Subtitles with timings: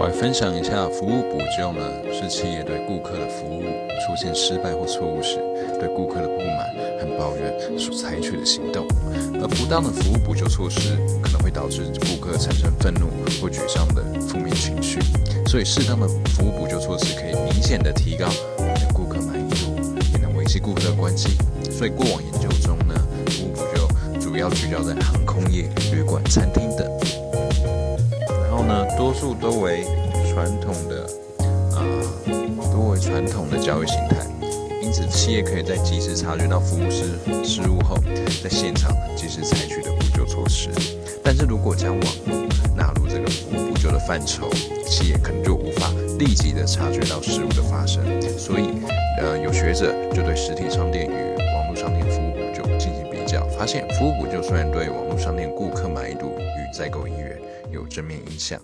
[0.00, 1.82] 我来分享一下服务补救呢，
[2.12, 5.38] 是企业对顾客的服务出现失败或错误时，
[5.80, 6.70] 对顾客的不满
[7.00, 8.86] 和抱怨所采取的行动。
[9.42, 13.08] 而不当的服务补救措施可能会导致顾客产生愤怒
[13.42, 15.00] 或沮丧的负面情绪，
[15.48, 18.28] 所以适当的服务补救措施可以明显的提高
[18.94, 19.74] 顾客满意度，
[20.12, 21.30] 也能维系顾客的关系。
[21.72, 22.94] 所以过往研究中呢，
[23.30, 26.88] 服务补救主要聚焦在航空业、旅馆、餐厅等。
[28.58, 29.84] 后呢，多数都为
[30.32, 31.06] 传统的，
[31.76, 31.78] 啊，
[32.72, 34.26] 多为传统的教育形态，
[34.82, 37.04] 因此企业可以在及时察觉到服务失
[37.44, 37.96] 失误后，
[38.42, 40.70] 在现场及时采取的补救措施。
[41.22, 44.50] 但是如果将网络纳入这个服务补救的范畴，
[44.84, 48.02] 企业可能就无法立即的察觉到失误的发生。
[48.36, 48.70] 所以，
[49.20, 57.38] 呃，有学者就对实体商店与网络商店服务补救进行比较，发现服务补救虽然对网络商店顾客满意度与在购意愿。
[57.70, 58.60] 有正面影响。